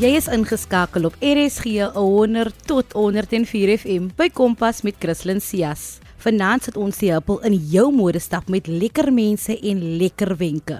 [0.00, 5.98] Jy is ingeskakel op RSG 100 tot 104 FM by Kompas met Christlyn Cias.
[6.24, 10.78] Vanaand sit ons die huppel in jou modestap met lekker mense en lekker wenke.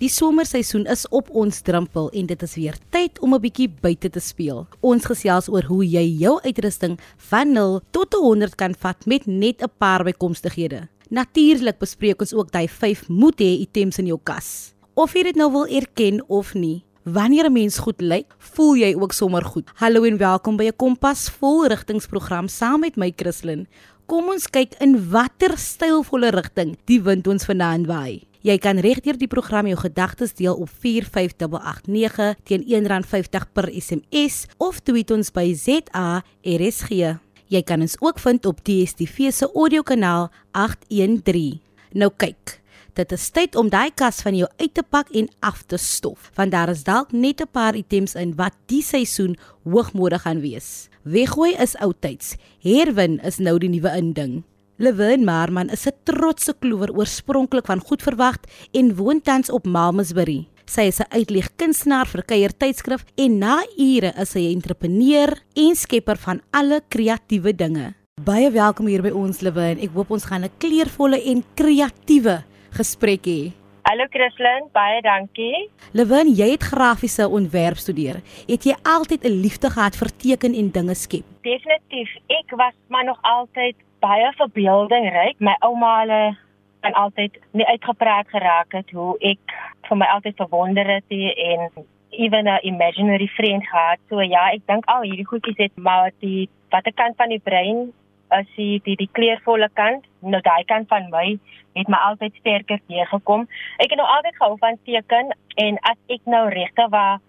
[0.00, 4.08] Die somerseisoen is op ons drempel en dit is weer tyd om 'n bietjie buite
[4.08, 4.66] te speel.
[4.80, 6.96] Ons gesels oor hoe jy jou uitrusting
[7.28, 10.88] van 0 tot 100 kan vat met net 'n paar bykomstighede.
[11.10, 14.72] Natuurlik bespreek ons ook daai 5 moet hê items in jou kas.
[14.94, 18.94] Of jy dit nou wil erken of nie, Wanneer 'n mens goed lyk, voel jy
[18.94, 19.70] ook sommer goed.
[19.74, 23.66] Hallo en welkom by 'n Kompas vol rigtingsprogram saam met my Christlyn.
[24.06, 28.22] Kom ons kyk in watter stylvolle rigting die wind ons vanaand waai.
[28.40, 34.80] Jy kan regdeur die program jou gedagtes deel op 45889 teen R1.50 per SMS of
[34.80, 37.18] tweet ons by ZARSG.
[37.46, 41.60] Jy kan ons ook vind op DStv se audiokanaal 813.
[41.92, 42.63] Nou kyk.
[42.94, 46.28] Dit is tyd om daai kas van jou uit te pak en af te stof,
[46.38, 50.88] want daar is dalk net 'n paar items in wat die seisoen hoogmodig gaan wees.
[51.02, 52.36] Weggooi is oudtyds.
[52.62, 54.44] Herwin is nou die nuwe inding.
[54.78, 58.38] Lewin Marman is 'n trotse klower oorspronklik van Goed Verwag
[58.72, 60.48] en woon tans op Malmesbury.
[60.64, 65.42] Sy is 'n uitleg kunstenaar vir Kuier tydskrif en na ure is sy 'n entrepreneur
[65.54, 67.94] en skepper van alle kreatiewe dinge.
[68.22, 69.80] Baie welkom hier by ons Lewin.
[69.80, 72.44] Ek hoop ons gaan 'n kleurvolle en kreatiewe
[72.74, 73.52] gesprek hê.
[73.84, 75.66] Hallo Christlyn, baie dankie.
[75.92, 78.22] Lewin, jy het grafiese ontwerp studeer.
[78.48, 81.24] Het jy altyd 'n liefde gehad vir teken en dinge skep?
[81.42, 82.10] Definitief.
[82.28, 85.36] Ek was maar nog altyd baie verbeeldingryk.
[85.38, 86.36] My ouma hulle
[86.80, 89.40] het altyd nie uitgepraat geraak het hoe ek
[89.88, 91.70] vir my altyd verwonder het en
[92.10, 93.98] even 'n imaginary friend gehad.
[94.08, 97.92] So ja, ek dink al hierdie goedjies het maar die watter kant van die brein
[98.28, 101.38] as jy die die kleurvolle kant, nou daai kant van my
[101.74, 103.46] het my altyd sterker teëgekom.
[103.82, 107.20] Ek het nou altyd gehou van teken en as ek nou regtig waar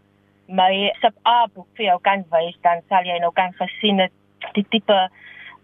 [0.47, 4.13] my sub A boek vir jou kan wys, dan sal jy nou kan gesien het
[4.53, 5.00] die tipe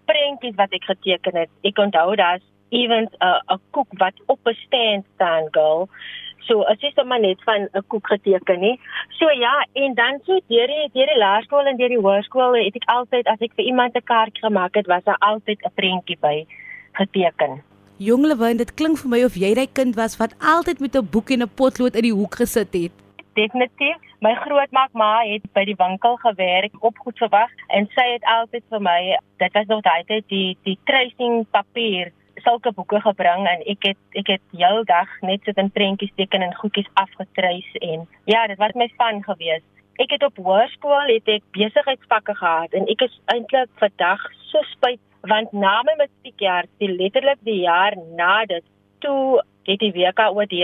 [0.10, 1.52] prentjies wat ek geteken het.
[1.64, 5.90] Ek onthou daar's ewen 'n 'n koek wat op 'n stand staan, girl.
[6.48, 8.80] So as jy sommer net van 'n koek geteken nie.
[9.20, 12.76] So ja, en dan so deur die deur die laerskool en deur die hoërskool het
[12.76, 16.18] ek altyd as ek vir iemand 'n kaartjie gemaak het, was daar altyd 'n prentjie
[16.20, 16.46] by
[16.94, 17.62] geteken.
[17.98, 21.30] Jonglewyn, dit klink vir my of jy daai kind was wat altyd met 'n boek
[21.30, 22.92] en 'n potlood in die hoek gesit het.
[23.34, 23.98] Definitief.
[24.22, 24.88] My grootma
[25.26, 29.54] het by die winkel gewerk op goed verwag en sy het altyd vir my, dit
[29.54, 32.12] was nog daai tyd die die tracing papier
[32.44, 36.56] sulke boeke gebring en ek het ek het heeldag net sit in prentjies teken en
[36.56, 39.64] goedjies afgetreis en ja, dit was my van gewees.
[40.00, 45.02] Ek het op hoërskool het ek besigheidsvakke gehad en ek is eintlik vandag so spyt
[45.30, 48.66] want na my matriekjaar, die letterlik die jaar na dit,
[49.06, 50.56] toe het die WKOD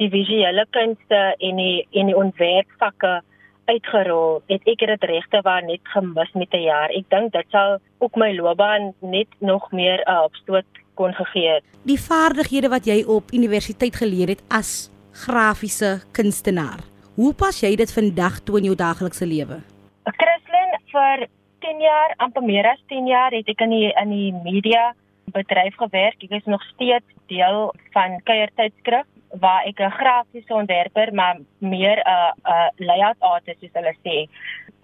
[0.00, 3.20] die visuele kunste en die en die ontwerpvakke
[3.66, 4.40] uitgerol.
[4.48, 6.90] Het ek dit regte waar net gemis met 'n jaar.
[6.90, 10.66] Ek dink dit sal ook my loopbaan net nog meer uh, opstoot
[10.98, 11.64] kon gegee het.
[11.86, 14.90] Die vaardighede wat jy op universiteit geleer het as
[15.24, 16.82] grafiese kunstenaar.
[17.16, 19.62] Hoe pas jy dit vandag toe in jou daaglikse lewe?
[20.04, 21.26] Christlyn vir
[21.64, 24.92] 10 jaar, amper meer as 10 jaar het ek in die in die media
[25.34, 26.20] bedryf gewerk.
[26.22, 29.06] Ek is nog steeds deel van Kuier tydskrif
[29.40, 34.16] waar ek 'n grafiese ontwerper maar meer 'n 'n layout artist soos hulle sê.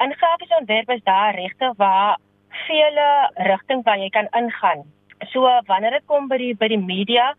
[0.01, 2.17] In grafiese ontwerp is daar regte waar
[2.67, 4.85] vele rigtings waar jy kan ingaan.
[5.31, 7.33] So wanneer dit kom by die by die media,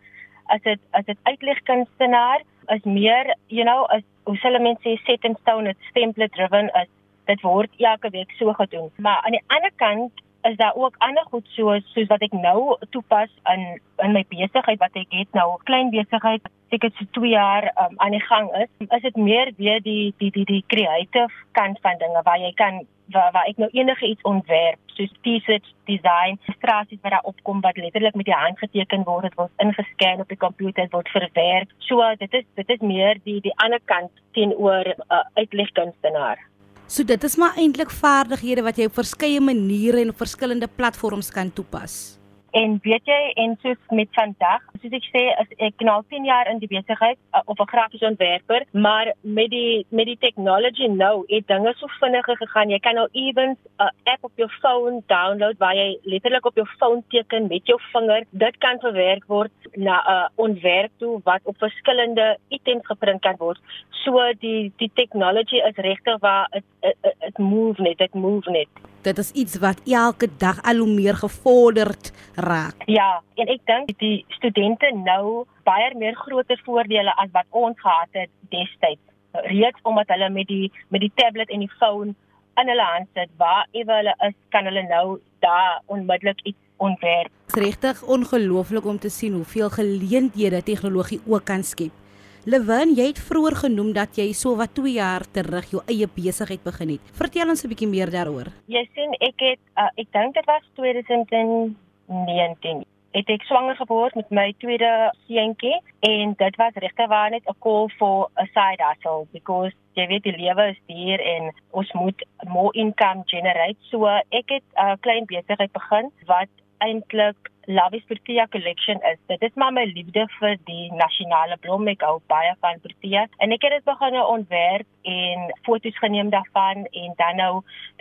[0.54, 5.26] as dit as dit uitlegkunstenaar is meer, you know, as hoe sal mense sê set
[5.28, 6.88] in stone, it's template driven as
[7.28, 8.92] dit word elke week so gedoen.
[8.98, 12.76] Maar aan die ander kant is daar ook ander goed soos soos wat ek nou
[12.96, 13.64] toepas in
[14.04, 18.16] in my besigheid wat ek het nou klein besigheid seker so 2 jaar um, aan
[18.16, 22.24] die gang is is dit meer weer die die die die creative kant van dinge
[22.28, 22.82] waar jy kan
[23.16, 26.40] waar, waar ek nou enige iets ontwerp soos T-shirts design.
[26.46, 30.30] Illustrasies wat daar opkom wat letterlik met die hand geteken word dit word ingescan op
[30.30, 31.69] die komputer word verwerk.
[31.90, 36.40] So dit is dit is meer die die ander kant teenoor 'n uh, uitlegkunstenaar
[36.88, 41.31] So dit is maar eintlik vaardighede wat jy op verskeie maniere en op verskillende platforms
[41.31, 42.19] kan toepas.
[42.54, 46.50] En weet jy, en soos met vandag, soos ek sê, is ek nou 10 jaar
[46.52, 51.24] in die besigheid uh, of 'n grafiese ontwerper, maar met die met die technology nou,
[51.32, 52.70] het dinge so vinniger gegaan.
[52.70, 56.68] Jy kan nou ewens 'n app op jou foon download waar jy letterlik op jou
[56.78, 58.24] foon teken met jou vinger.
[58.30, 63.36] Dit kan verwerk word na 'n uh, ontwerp toe wat op verskillende items geprint kan
[63.38, 63.60] word.
[63.90, 68.70] So die die technology is regtig waar dit move net, dit move net
[69.04, 72.84] dit is iets wat elke dag al hoe meer gevorderd raak.
[72.86, 78.12] Ja, en ek dink die studente nou baie meer groter voordele as wat ons gehad
[78.12, 79.02] het destyds.
[79.50, 82.14] Reeds omdat hulle met die met die tablet en die foon
[82.62, 87.32] in hulle hand sit waar ewe hulle is, kan hulle nou daar onmiddellik iets ontwerp.
[87.48, 92.03] Dit is regtig ongelooflik om te sien hoeveel geleenthede tegnologie ook kan skep.
[92.44, 96.60] Lewin, jy het vroeër genoem dat jy so wat 2 jaar terug jou eie besigheid
[96.66, 97.04] begin het.
[97.16, 98.51] Vertel ons 'n bietjie meer daaroor.
[98.68, 104.30] Jy sien, ek het uh, ek dink dit was 2019 het ek swanger geword met
[104.34, 104.90] my tweede
[105.28, 105.75] seentjie
[106.07, 110.24] en dit was regtig waar net 'n call for a side hustle because jy weet
[110.24, 114.95] die lewe is duur en ons moet more income generate so ek het 'n uh,
[115.00, 116.50] klein besigheid begin wat
[116.85, 119.19] eintlik Love is Protea collection is.
[119.27, 121.88] Dit is maar my liefde vir die nasionale blom.
[121.88, 126.83] Ek hou baie van Protea en ek het dit begin ontwerp en foto's geneem daarvan
[126.91, 127.53] en dan nou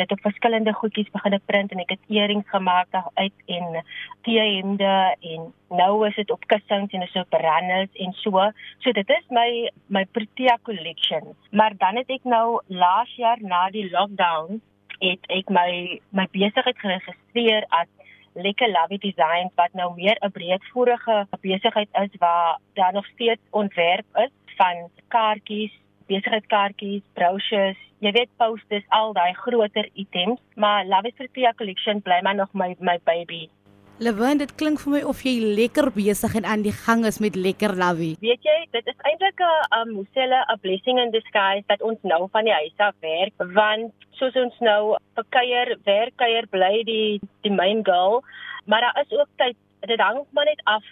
[0.02, 3.79] dit op verskillende goedjies begin print en ek het earrings gemaak uit en
[4.26, 4.93] teehemde
[5.31, 8.50] en nou is dit op kussings en so brandels en so.
[8.82, 11.37] So dit is my my Protea collection.
[11.50, 14.58] Maar dan het ek nou laas jaar na die lockdown
[15.02, 17.90] het ek my my besigheid geregistreer as
[18.32, 24.06] lekker lovey design wat nou meer 'n breedvoerige besigheid is waar daar nog steeds ontwerp
[24.14, 25.73] is van kaartjies,
[26.06, 32.34] besigheidskaartjies, brochures, jy weet posters, al daai groter items, maar Lovey Sophia collection bly maar
[32.34, 33.49] nog my my baby.
[34.03, 37.37] Lewin, dit klink vir my of jy lekker besig en aan die gang is met
[37.39, 38.17] lekker lovey.
[38.25, 41.83] Weet jy, dit is eintlik 'n um hoe sê hulle 'n blessing in disguise dat
[41.89, 46.49] ons nou van die huis af werk want soos ons nou vir kuier, werk kuier
[46.51, 48.25] bly die die main goal,
[48.67, 49.57] maar daar is ook tyd
[49.87, 50.83] dit hang maar net af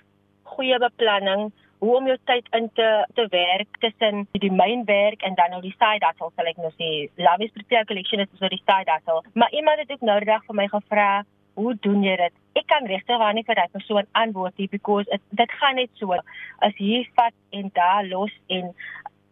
[0.45, 5.35] goeie beplanning hoe om jou tyd in te te werk tussen die main werk en
[5.35, 8.49] dan nou die side hustle sal ek nou sê Love is Pretty Collection is so
[8.49, 11.25] die side hustle maar iemand het ook nou reg vir my gevra
[11.55, 12.40] hoe doen jy dit?
[12.59, 15.91] Ek kan regtig waar nie vir daai persoon antwoord nie because it, dit gaan net
[16.01, 16.17] so
[16.67, 18.73] as hier vat en daar los en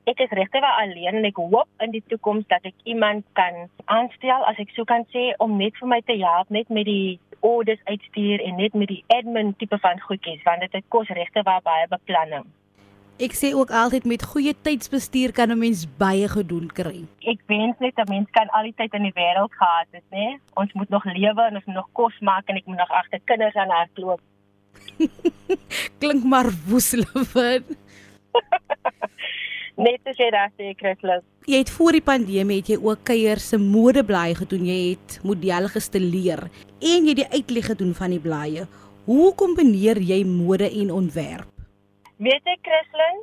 [0.09, 3.67] ek is regtig waar alleen en ek hoop in die toekoms dat ek iemand kan
[3.85, 7.19] aanstel as ek so kan sê om net vir my te help net met die
[7.41, 11.87] orders uitstuur en net met die admin tipe van goedjies want dit kos regtig baie
[11.91, 12.47] beplanning.
[13.19, 17.03] Ek sê ook altyd met goeie tydsbestuur kan 'n mens baie gedoen kry.
[17.27, 20.39] Ek wens net 'n mens kan al die tyd in die wêreld gehad het, né?
[20.55, 23.21] Ons moet nog lewe en ons moet nog kos maak en ek moet nog agter
[23.25, 24.21] kinders aan hardloop.
[26.01, 27.63] Klink maar woeslewe.
[29.87, 31.25] net te sê dat ek Christus.
[31.47, 34.65] Jy het voor die pandemie het jy ook kuier se modeblaai gedoen.
[34.65, 38.67] Jy het modelle gestileer en jy die uitleg gedoen van die blaaie.
[39.05, 41.58] Hoe kombineer jy mode en ontwerp?
[42.19, 43.21] Weet jy Christlyn,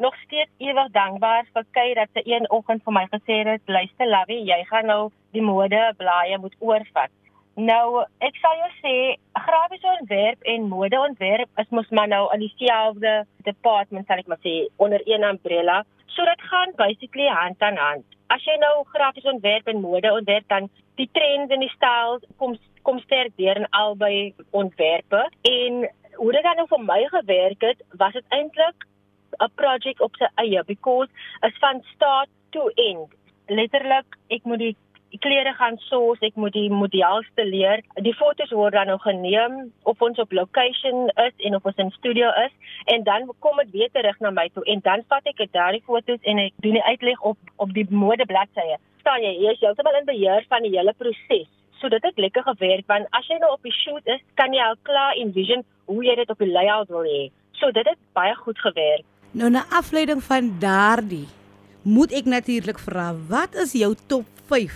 [0.00, 4.08] nog steeds ewig dankbaar vir Kay dat sy een oggend vir my gesê het, "Luister
[4.08, 7.10] Lawie, jy gaan nou die mode blaaie moet oorvat."
[7.56, 13.26] Nou, ek sal jou sê, grafiese ontwerp en modeontwerp is mos maar nou in dieselfde
[13.44, 15.84] department, sal ek maar sê, onder een umbrella.
[16.06, 18.04] So dit gaan basically hand aan hand.
[18.28, 23.00] As jy nou grafiese ontwerp en modeontwerp dan die trends en die styles kom kom
[23.00, 28.12] sterk deur in albei ontwerpe en hoe dit dan nou vir my gewerk het, was
[28.18, 28.86] dit eintlik
[29.38, 31.10] 'n project op sy eie because
[31.46, 33.14] is van start to end.
[33.46, 34.76] Letterlik, ek moet die
[35.16, 37.82] klere gaan soos, ek moet die model stileer.
[38.04, 41.90] Die fotos word dan nou geneem of ons op location is en of ons in
[41.90, 42.52] studio is
[42.84, 46.20] en dan kom dit weer terug na my toe en dan vat ek daai fotos
[46.22, 48.76] en ek doen die uitleg op op die modebladsye.
[49.00, 51.48] Staan jy, jy is heeltemal in beheer van die hele proses.
[51.78, 54.62] So dit het lekker gewerk want as jy nou op die shoot is, kan jy
[54.64, 57.28] al klaar envision hoe jy dit op die layout wil hê.
[57.58, 59.06] So dit het baie goed gewerk.
[59.32, 61.26] Nou na afleiding van daardie
[61.84, 64.74] moet ek natuurlik vra, wat is jou top 5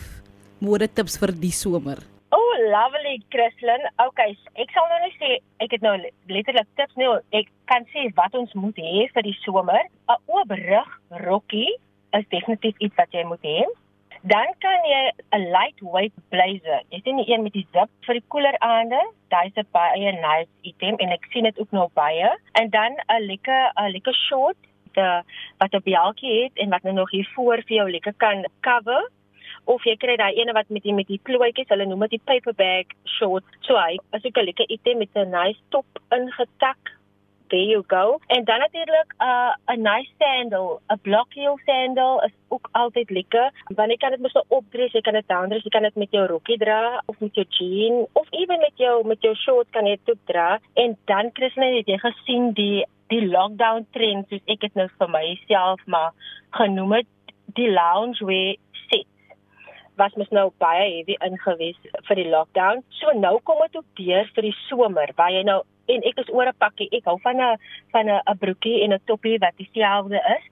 [0.62, 1.98] mode tips vir die somer?
[2.32, 3.82] Oh, lovely Christlyn.
[4.00, 5.30] Okay, ek sal nou net sê
[5.64, 5.96] ek het nou
[6.32, 7.10] letterlik tips nie.
[7.36, 9.82] Ek kan sê wat ons moet hê vir die somer.
[10.08, 10.90] 'n Oop rug
[11.26, 11.76] rokkie
[12.16, 13.66] is definitief iets wat jy moet hê.
[14.22, 16.82] Dan kan jy 'n lightweight blazer.
[16.90, 19.00] Jy sien die een met die zip vir die koeler aande.
[19.28, 22.30] Daai's 'n baie nice item en ek sien dit ook nou baie.
[22.52, 24.56] En dan 'n lekker 'n lekker short
[24.92, 25.22] de
[25.58, 29.10] wat 'n bialtjie het en wat nou nog hier voor vir jou lekker kan cover
[29.64, 32.24] of jy kry daai ene wat met die met die plooitjies, hulle noem dit die
[32.24, 33.44] paper bag short.
[33.60, 36.78] So hy is ook 'n lekker item met 'n nice top ingetak
[37.52, 38.18] there you go.
[38.26, 43.10] En dan natuurlik 'n uh, 'n nice sandal, 'n block heel sandal is ook altyd
[43.10, 43.52] lekker.
[43.76, 46.26] Want jy kan dit mos opdress, jy kan dit downdress, jy kan dit met jou
[46.26, 49.98] rokkie dra of met jou jean of ewen met jou met jou shorts kan jy
[50.04, 50.60] dit dra.
[50.74, 55.08] En dan Christine het jy gesien die die lockdown trend soos ek dit nou vir
[55.08, 56.10] myself maar
[56.50, 57.06] genoem het
[57.54, 58.56] die loungewear
[59.96, 61.78] was mos nou baie heavy ingewees
[62.08, 62.82] vir die lockdown.
[62.98, 66.32] So nou kom dit ook deur vir die somer waar jy nou en ek is
[66.32, 66.88] oor 'n pakkie.
[66.90, 67.58] Ek hou van 'n
[67.92, 70.46] van 'n 'n broekie en 'n toppie wat dieselfde is.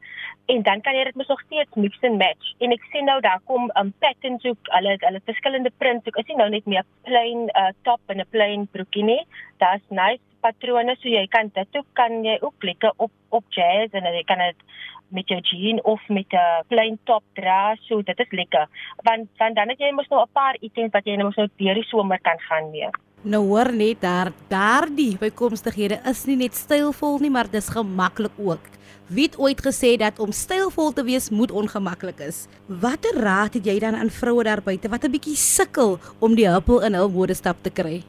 [0.51, 2.55] en dan kan jy dit mos nog steeds mix and match.
[2.65, 6.07] En ek sien nou daar kom 'n um, patterns ook, hulle hulle verskillende prints.
[6.07, 9.23] Ek sien nou net meer plain uh, top en 'n plain broekie nie.
[9.59, 13.93] Daar's nice patrone so jy kan dit ook kan jy ook lekker op op jazz
[13.93, 14.57] en jy kan dit
[15.09, 18.67] met jou jean of met 'n plain top dra, so dit is lekker.
[19.03, 21.49] Want want dan het jy mos nou 'n paar items wat jy nou mos nou
[21.57, 22.89] deur die somer kan gaan mee.
[23.21, 28.71] Nou hoor net daar daardie bykomstighede is nie net stylvol nie, maar dis gemaklik ook.
[29.12, 32.47] Wie het ooit gesê dat om stylvol te wees moet ongemaklik is?
[32.81, 36.49] Watter raad het jy dan aan vroue daar buite wat 'n bietjie sukkel om die
[36.49, 38.03] huppel in hul modestap te kry?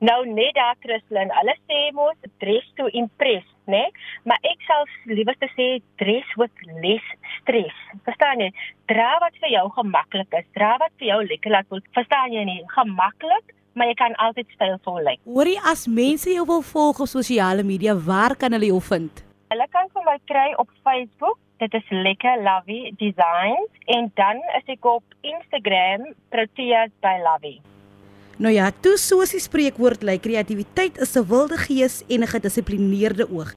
[0.00, 3.76] Nou net daar Christlyn, hulle sê mos dress to impress né?
[3.76, 3.90] Nee?
[4.22, 7.04] Maar ek sal liewer te sê dress with less
[7.40, 7.76] stress.
[8.04, 8.50] Verstaan jy?
[8.86, 11.80] Dra wat vir jou gemaklik is, dra wat vir jou lekker laat voel.
[11.96, 12.60] Verstaan jy nie?
[12.76, 15.20] Gemaklik, maar jy kan altyd stylvol lyk.
[15.24, 19.24] Hoorie as mense jou wil volg op sosiale media, waar kan hulle jou vind?
[19.52, 21.38] Hulle kan vir my kry op Facebook.
[21.62, 27.60] Dit is lekker Lovey Designs en dan is ek op Instagram Proteas by Lovey.
[28.42, 33.30] Nou ja, toe soos die spreekwoord lê, kreatiwiteit is 'n wilde gees en 'n gedissiplineerde
[33.30, 33.54] oog.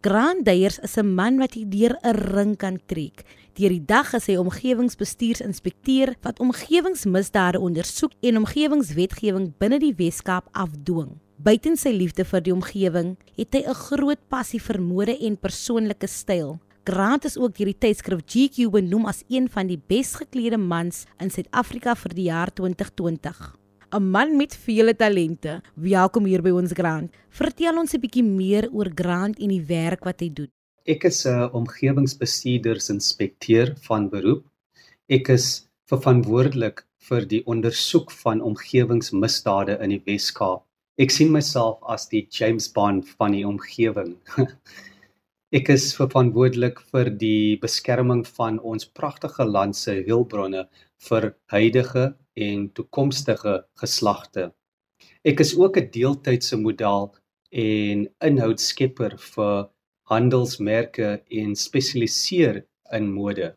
[0.00, 3.22] Grant Deyers is 'n man wat hierdeur 'n ring kan trek.
[3.52, 11.20] Deur die dag is hy omgewingsbestuursinspekteur wat omgewingsmisdade ondersoek en omgewingswetgewing binne die Wes-Kaap afdwing.
[11.36, 16.06] Buiten sy liefde vir die omgewing, het hy 'n groot passie vir mode en persoonlike
[16.06, 16.58] styl.
[16.84, 21.30] Grant is ook deur die tydskrif GQ benoem as een van die besgeklede mans in
[21.30, 23.59] Suid-Afrika vir die jaar 2020.
[23.92, 25.62] 'n man met vele talente.
[25.74, 27.10] Welkom hier by ons Grant.
[27.34, 30.48] Vertel ons 'n bietjie meer oor Grant en die werk wat hy doen.
[30.86, 34.44] Ek is 'n omgewingsbestuurdersinspekteur van beroep.
[35.08, 40.62] Ek is verantwoordelik vir die ondersoek van omgewingsmisdade in die Wes-Kaap.
[40.96, 44.16] Ek sien myself as die James Bond van die omgewing.
[45.52, 50.68] Ek is verantwoordelik vir die beskerming van ons pragtige land se hulpbronne
[51.08, 54.52] vir huidige en toekomstige geslagte.
[55.24, 57.14] Ek is ook 'n deeltydse model
[57.50, 59.70] en inhoudskepper vir
[60.10, 63.54] handelsmerke en spesialiseer in mode.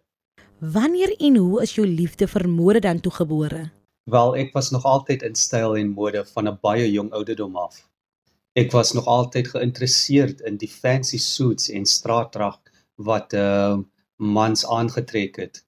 [0.60, 3.72] Wanneer en hoe is jou liefde vir mode dan toegebore?
[4.04, 7.90] Wel, ek was nog altyd in styl en mode van 'n baie jong ouderdom af.
[8.56, 12.60] Ek was nog altyd geïnteresseerd in die fancy suits en straatdrag
[12.96, 13.78] wat uh
[14.16, 15.66] mans aangetrek het.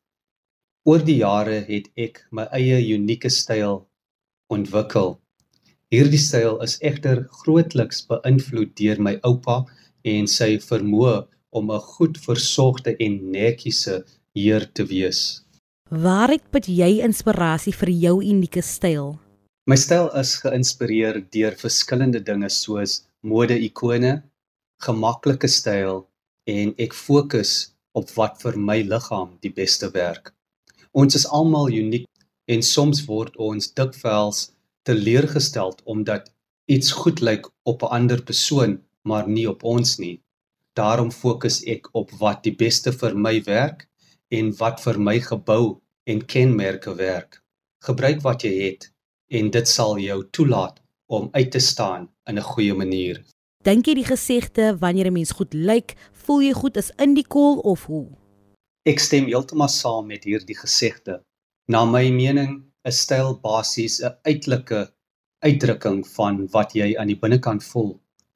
[0.85, 3.79] Oor die jare het ek my eie unieke styl
[4.53, 5.15] ontwikkel.
[5.89, 9.63] Hierdie styl is egter grootliks beïnvloed deur my oupa
[10.11, 11.15] en sy vermoë
[11.57, 13.95] om 'n goed versorgde en netjiese
[14.37, 15.41] heer te wees.
[15.89, 19.17] Waar het put jy inspirasie vir jou unieke styl?
[19.65, 24.21] My styl is geïnspireer deur verskillende dinge soos mode-ikone,
[24.85, 26.05] gemaklike styl
[26.45, 30.34] en ek fokus op wat vir my liggaam die beste werk.
[30.95, 32.07] Ons is almal uniek
[32.47, 34.37] en soms word ons dikwels
[34.87, 36.29] teleurgestel omdat
[36.71, 40.21] iets goed lyk op 'n ander persoon, maar nie op ons nie.
[40.73, 43.87] Daarom fokus ek op wat die beste vir my werk
[44.31, 47.43] en wat vir my gebou en kenmerke werk.
[47.83, 48.91] Gebruik wat jy het
[49.29, 53.23] en dit sal jou toelaat om uit te staan in 'n goeie manier.
[53.63, 57.27] Dink jy die gesegde wanneer 'n mens goed lyk, voel jy goed is in die
[57.27, 58.24] kol of hoe?
[58.85, 61.15] Ek stem heeltemal saam met hierdie gesegde.
[61.73, 62.51] Na my mening
[62.85, 64.81] is styl basies 'n uiterlike
[65.41, 67.95] uitdrukking van wat jy aan die binnekant voel.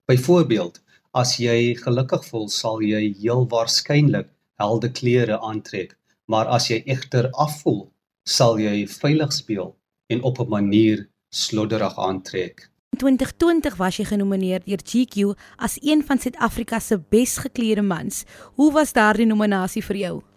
[0.10, 0.80] Byvoorbeeld,
[1.14, 5.94] as jy gelukkig voel, sal jy heel waarskynlik helde klere aantrek,
[6.26, 7.92] maar as jy egter afvoel,
[8.26, 9.76] sal jy veilig speel
[10.10, 12.72] en op 'n manier slodderig aantrek.
[12.90, 18.26] In 2020 was jy genomineer deur GQ as een van Suid-Afrika se besgeklede mans.
[18.56, 20.29] Hoe was daardie nominasie vir jou?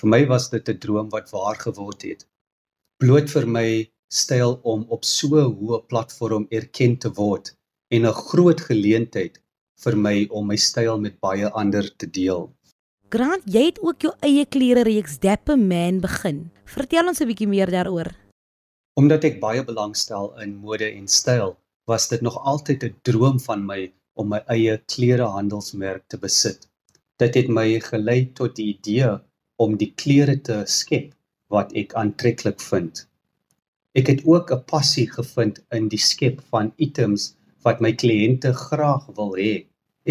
[0.00, 2.22] Vir my was dit 'n droom wat waar geword het.
[3.02, 3.68] Bloot vir my
[4.08, 7.52] styl om op so 'n hoë platform erken te word
[7.94, 9.36] en 'n groot geleentheid
[9.84, 12.48] vir my om my styl met baie ander te deel.
[13.10, 16.50] Grant, jy het ook jou eie klere reeks Dapper Man begin.
[16.64, 18.08] Vertel ons 'n bietjie meer daaroor.
[18.96, 23.66] Omdat ek baie belangstel in mode en styl, was dit nog altyd 'n droom van
[23.66, 26.68] my om my eie klerehandelsmerk te besit.
[27.18, 29.20] Dit het my gelei tot die idee
[29.64, 31.12] om die klere te skep
[31.54, 33.04] wat ek aantreklik vind.
[33.98, 39.04] Ek het ook 'n passie gevind in die skep van items wat my kliënte graag
[39.16, 39.54] wil hê.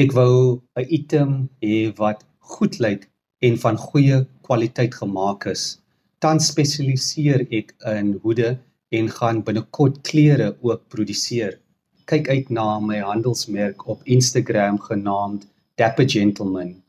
[0.03, 1.31] Ek wou 'n item
[1.63, 3.09] hê wat goed lyk
[3.41, 5.79] en van goeie kwaliteit gemaak is.
[6.19, 8.57] Dan spesialiseer ek in hoede
[8.91, 11.59] en gaan binnekort klere ook produseer.
[12.05, 16.81] Kyk uit na my handelsmerk op Instagram genaamd Dapper Gentleman.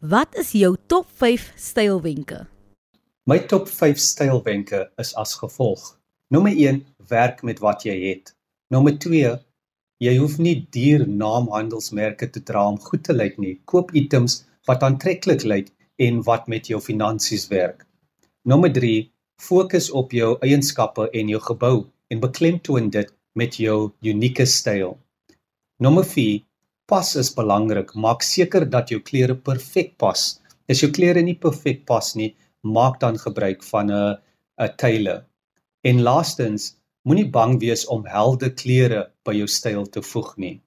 [0.00, 2.46] Wat is jou top 5 stylwenke?
[3.24, 5.98] My top 5 stylwenke is as volg.
[6.28, 8.36] Nommer 1: werk met wat jy het.
[8.68, 9.38] Nommer 2:
[9.98, 13.60] jy hoef nie duur naamhandelsmerke te dra om goed te lyk nie.
[13.64, 17.86] Koop items wat aantreklik lyk en wat met jou finansies werk.
[18.44, 19.10] Nommer 3:
[19.40, 24.98] fokus op jou eienskappe en jou gebou en beklemtoon dit met jou unieke styl.
[25.80, 26.44] Nommer 4:
[26.86, 27.94] pas is belangrik.
[27.94, 30.22] Maak seker dat jou klere perfek pas.
[30.70, 34.16] As jou klere nie perfek pas nie, maak dan gebruik van 'n
[34.58, 35.24] 'n tailor.
[35.84, 40.60] En laastens, moenie bang wees om helde klere by jou styl te voeg nie.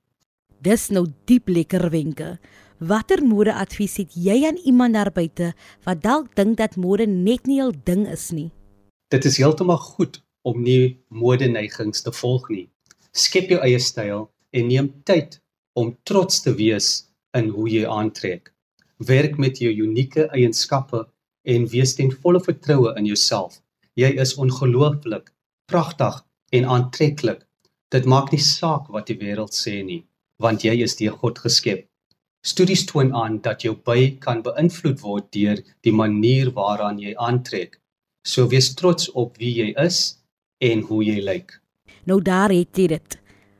[0.61, 2.37] Dis nou diep lekker wenke.
[2.79, 7.61] Watter modeadvies het jy aan iemand daar buite wat dalk dink dat mode net nie
[7.61, 8.51] 'n ding is nie?
[9.11, 12.69] Dit is heeltemal goed om nie modeneigings te volg nie.
[13.11, 15.41] Skep jou eie styl en neem tyd
[15.79, 16.89] om trots te wees
[17.37, 18.51] in hoe jy aantrek.
[19.09, 21.05] Werk met jou unieke eienskappe
[21.53, 23.61] en wees ten volle vertroue in jouself.
[23.95, 25.31] Jy is ongelooflik,
[25.71, 26.19] pragtig
[26.55, 27.45] en aantreklik.
[27.93, 30.03] Dit maak nie saak wat die wêreld sê nie,
[30.37, 31.85] want jy is deur God geskep.
[32.45, 37.79] Studies toon aan dat jou by kan beïnvloed word deur die manier waaraan jy aantrek.
[38.23, 40.19] So wees trots op wie jy is
[40.63, 41.57] en hoe jy lyk.
[42.07, 43.19] Nou daar het jy dit.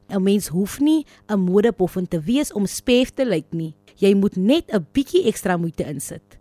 [0.10, 3.76] 'n Mens hoef nie 'n modepoffen te wees om spef te lyk nie.
[3.96, 6.38] Jy moet net 'n bietjie ekstra moeite insit.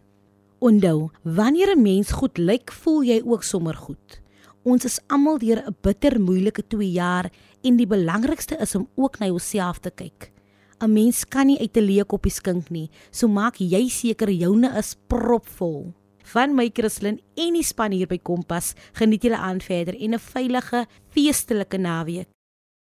[0.61, 4.21] Onthou, wanneer 'n mens goed lyk, voel jy ook sommer goed.
[4.63, 7.31] Ons is almal deur 'n bitter moeilike 2 jaar
[7.63, 10.33] en die belangrikste is om ook na jouself te kyk.
[10.81, 14.79] 'n Mens kan nie uit 'n leë koppie skink nie, so maak jy seker joune
[14.79, 15.95] is propvol.
[16.35, 20.19] Van my Christlyn en die span hier by Kompas, geniet julle aan verder en 'n
[20.19, 22.29] veilige, feestelike naweek.